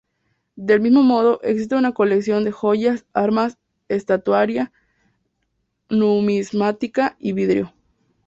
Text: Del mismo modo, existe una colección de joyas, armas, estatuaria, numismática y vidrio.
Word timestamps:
Del 0.55 0.81
mismo 0.81 1.03
modo, 1.03 1.39
existe 1.43 1.75
una 1.75 1.91
colección 1.93 2.43
de 2.43 2.49
joyas, 2.51 3.05
armas, 3.13 3.59
estatuaria, 3.87 4.71
numismática 5.89 7.15
y 7.19 7.33
vidrio. 7.33 7.71